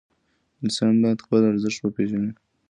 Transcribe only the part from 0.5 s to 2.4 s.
انسان باید خپل ارزښت وپېژني.